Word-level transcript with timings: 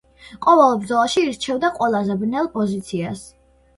ყოველ 0.45 0.71
ბრძოლაში 0.85 1.25
ირჩევდა 1.25 1.71
ყველაზე 1.77 2.19
ძნელ 2.25 2.51
პოზიციას. 2.59 3.23